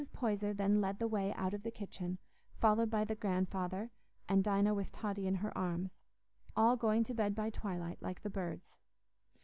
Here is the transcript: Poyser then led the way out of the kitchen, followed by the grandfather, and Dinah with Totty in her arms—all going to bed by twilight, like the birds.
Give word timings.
Poyser 0.13 0.51
then 0.51 0.81
led 0.81 0.97
the 0.97 1.07
way 1.07 1.31
out 1.35 1.53
of 1.53 1.61
the 1.61 1.69
kitchen, 1.69 2.17
followed 2.59 2.89
by 2.89 3.05
the 3.05 3.13
grandfather, 3.13 3.91
and 4.27 4.43
Dinah 4.43 4.73
with 4.73 4.91
Totty 4.91 5.27
in 5.27 5.35
her 5.35 5.55
arms—all 5.55 6.75
going 6.77 7.03
to 7.03 7.13
bed 7.13 7.35
by 7.35 7.51
twilight, 7.51 8.01
like 8.01 8.23
the 8.23 8.29
birds. 8.31 8.73